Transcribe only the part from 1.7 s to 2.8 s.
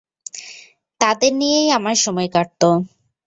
আমার সময় কাটত।